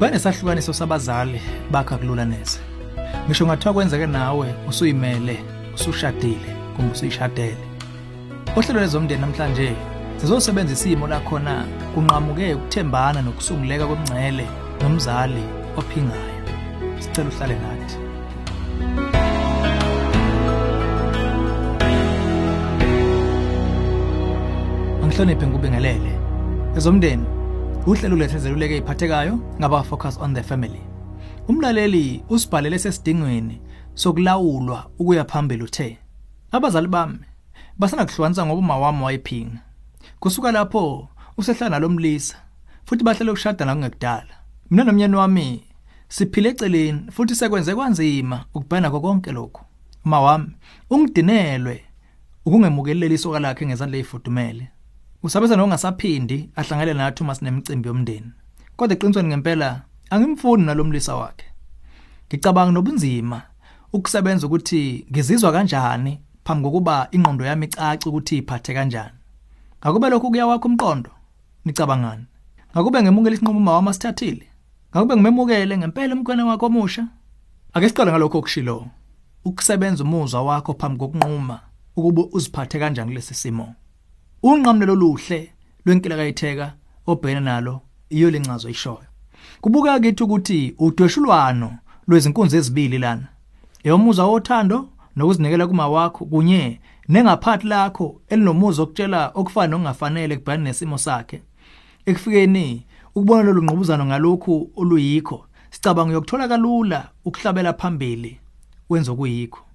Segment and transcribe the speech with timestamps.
[0.00, 2.60] banesahlukaniso sabazali bakha kulula neze.
[3.26, 5.38] Ngisho ngathiwa kwenzeke nawe usuyimele
[5.74, 7.64] usushadile kumbe usuyishadele.
[8.56, 9.76] Ohlelo lezomndeni namhlanje
[10.16, 11.64] sizosebenzisa isimo lakhona
[11.94, 14.46] kunqamuke ukuthembana nokusunguleka kwemngcele
[14.82, 15.42] nomzali
[15.76, 16.38] ophingayo.
[16.98, 17.96] Sicela uhlale nathi.
[25.02, 26.12] Angihloniphe ngubingelele.
[26.76, 27.37] Ezomndeni
[27.88, 30.80] uhlelo lwethezeluleke iphathekayo ngaba focus on the family.
[31.48, 33.60] Umlaleli usibhalele sesidingweni
[33.94, 35.98] sokulawulwa ukuya phambili uthe
[36.52, 37.18] abazali bami
[37.78, 39.58] basana kuhlukanisa ngoba uma wami wayiphinga
[40.20, 42.36] kusuka lapho usehlala nalomlisa
[42.84, 44.34] futhi bahlele ukushada nakungekudala.
[44.70, 45.64] Mina nomnyeni wami
[46.08, 49.64] siphile eceleni futhi sekwenze kwanzima ukubhena konke lokho
[50.04, 50.50] uma wami
[50.90, 51.84] ungidinelwe
[52.46, 54.68] ukungemukeleli isoka lakhe ngezandla ezifudumele
[55.22, 58.30] usabeza nokungasaphindi ahlangele nathi uma sinemicimbi yomndeni.
[58.76, 61.46] Kodwa eqinisweni ngempela angimfuni nalomlisa wakhe.
[62.28, 63.42] Ngicabanga nobunzima
[63.92, 69.18] ukusebenza ukuthi ngizizwa kanjani phambi kokuba ingqondo yami icace ukuthi iphathe kanjani.
[69.80, 71.10] Ngakube lokhu kuya wakho umqondo
[71.64, 72.24] nicabangani?
[72.72, 74.46] Ngakube ngemukela isinqumo uma wama sithathile
[74.90, 77.08] ngakube ngimemukele ngempela umkwana wakho omusha?
[77.72, 78.86] Ake siqale ngalokho okushilo.
[79.44, 81.60] Ukusebenza umuzwa wakho phambi kokunquma
[81.96, 83.74] ukuba uziphathe kanjani kulesi simo?
[84.42, 85.52] Unqamlelo luhle
[85.84, 86.74] lwenkila kayitheka
[87.06, 89.08] obhena nalo iyo lencazo ishoyo
[89.60, 93.28] kubuka kithi ukuthi udweshulwano lwezinkunzi ezibili lana
[93.84, 101.42] eyomuzwa wothando nokuzinikela kuma wakho kunye nengaphathi lakho elinomuzo okutshela okufana nokungafanele kubhani nesimo sakhe.
[102.06, 108.40] Ekufikeni ukubona lolu ngqubuzano ngalokhu oluyikho sicabanga uyokuthola kalula ukuhlabela phambili
[108.90, 109.67] wenza okuyikho.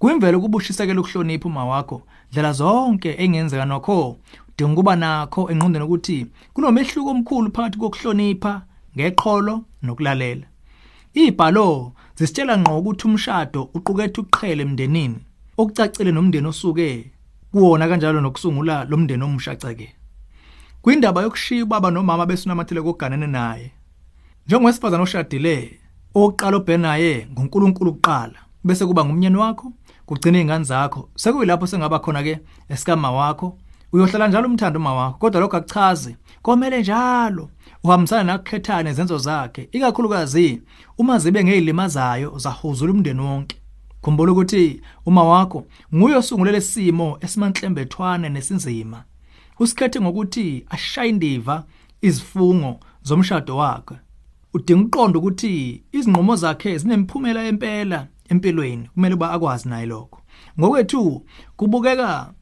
[0.00, 2.02] Kuyimvelo ukubushisekela ukuhlonipha uma wakho.
[2.32, 4.16] Dlela zonke engenzeka nokho
[4.56, 8.62] dinga ukuba nakho enqondweni ukuthi kunomehluko omkhulu phakathi kokuhlonipha
[8.96, 10.46] ngeqholo nokulalela.
[11.14, 15.20] Ibhalo zisitshela ngqo ukuthi umshado uqukethe uqhele emndenini.
[15.58, 17.10] Okucacile nomndeni osuke
[17.52, 19.94] kuwona kanjalo nokusungula lomndeni omusha ceke.
[20.82, 23.72] Kwindaba yokushiya ubaba nomama besunamathele koganene naye.
[24.46, 25.80] Njengowesifazana oshadile
[26.14, 28.49] oqala obhenaye ngoNkulunkulu kuqala.
[28.64, 29.72] Bese kuba ngumnyeni wakho
[30.06, 31.08] kugcina izingane zakho.
[31.14, 32.38] Sekuyilapho sengaba khona ke
[32.68, 33.58] esikama wakho.
[33.92, 37.50] Uyohlala njalo umthando uma wakho kodwa lokho akuchazi komele njalo
[37.84, 39.68] uhambisana nakukhethana nezenzo zakhe.
[39.72, 40.62] Ikakhulukazi
[40.98, 43.56] uma zibe ngezilimazayo zahuzula umndeni wonke.
[44.02, 49.04] Khumbula ukuthi uma wakho nguye osungulela isimo esimanhlembethwane nesinzima.
[49.58, 51.64] Usikhethe ngokuthi ashaye indiva
[52.02, 53.94] izifungo zomshado wakhe.
[54.54, 60.20] Udinga uqonda ukuthi izinqumo zakhe zinemphumela empela empilweni kumele uba akwazi naye lokho.
[60.58, 61.26] Ngokwethu
[61.56, 62.32] kubukeka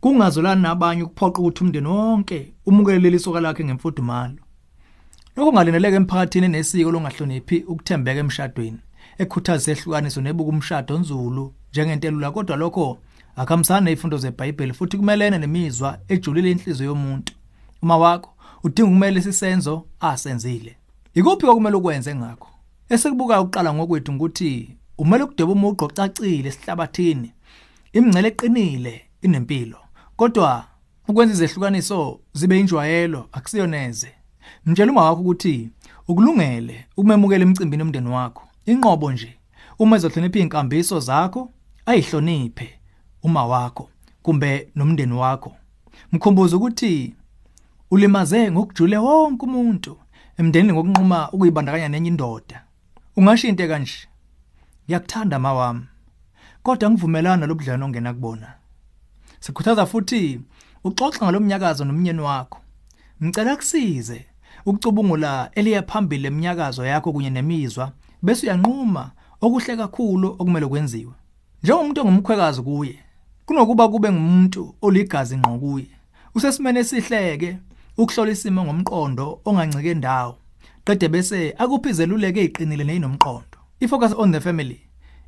[0.00, 4.38] kungazolana nabanye ukuphoqa ukuthi umndeni wonke umukelele isoka lakhe ngemfudumalo.
[5.36, 8.80] Lokho ngalindeleke emphakathini nesiko longahloniphi ukuthembeka emshadweni
[9.18, 12.98] ekhuthaza ehlukaniso nebuka umshado onzulu njengentelula kodwa lokho
[13.36, 17.32] akamsana nezifundo zeBhayibheli futhi kumelene nemizwa ejulile inhliziyo yomuntu.
[17.82, 18.30] Uma wakho
[18.64, 20.76] udinga ukumele sisenzo asenzile.
[21.14, 22.48] Ikuphi okumele ukwenze ngakho?
[22.88, 27.32] Esekubuka uqala ngokwethu ukuthi umele ukudeba umuqo ocacile esihlabathini.
[27.92, 29.78] Imingcele eqinile inempilo
[30.16, 30.64] kodwa
[31.08, 34.12] ukwenza izehlukaniso zibe injwayelo akusiyoneze.
[34.66, 35.70] Mtshela uma wakho ukuthi
[36.08, 39.32] ukulungele ukumemukela emcimbini omndeni wakho inqobo nje
[39.78, 41.50] uma ezohlonipha inkambiso zakho
[41.86, 42.68] ayihloniphe
[43.22, 43.88] uma wakho
[44.22, 45.52] kumbe nomndeni wakho.
[46.12, 47.14] Mkhumbuze ukuthi
[47.90, 49.96] ulimaze ngokujule wonke umuntu
[50.38, 52.64] emndenini ngokunquma ukuyibandakanya nenye indoda.
[53.16, 54.09] Ungasho into kanje
[54.90, 55.86] ngiyakuthanda mawami.
[56.62, 58.54] Kodwa ngivumelana lobudlelwano ongena kubona.
[59.40, 60.40] Sikhuthaza futhi
[60.84, 62.58] uxoxa ngalomnyakazo nomnyeni wakho.
[63.22, 64.26] Ngicela kusize
[64.66, 67.92] ukucubungula eliya phambili eminyakazo yakho kunye nemizwa
[68.22, 71.14] bese uyanquma okuhle kakhulu okumele kwenziwe.
[71.62, 72.98] Njengomuntu ongumkhwekazi kuye
[73.46, 75.90] kunokuba kube ngumuntu oligazi ngqo kuye.
[76.34, 77.58] Usesimene esihleke
[77.96, 80.36] ukuhlola isimo ngomqondo ongancike ndawo
[80.84, 83.49] qede bese akuphizeluleke iqinile neyinomqondo
[83.80, 84.80] ifocus on the family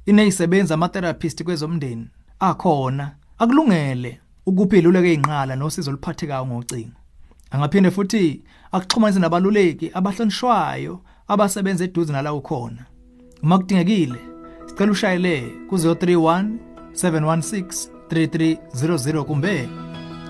[0.06, 2.06] ineyisebenza ama therapist kwezomndeni
[2.40, 6.96] akhona akulungele ukuphiluleke izinqala nosizo oluphathekayo ngocingo.
[7.50, 12.86] Angaphinde futhi akuxhumanise nabaluleki abahlonishwayo abasebenza eduze nala ukhona
[13.42, 14.18] uma kudingekile
[14.66, 16.44] sicela ushayele ku 031
[16.92, 19.68] 716 3300 kumbe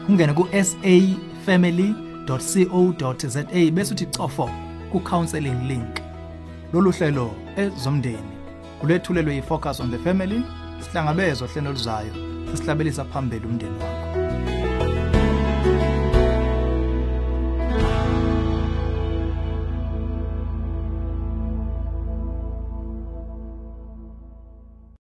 [0.09, 4.51] ungene ku safamily.co.za bese uthi cofo
[4.93, 6.02] ku counseling link.
[6.73, 8.33] Lolu hlelo ezomndeni
[8.81, 10.43] kulethulelwe yi focus on the family
[10.81, 12.13] sihlangabezwa hlelo luzayo
[12.51, 13.92] sisihlabelisa phambili umndeni wakho.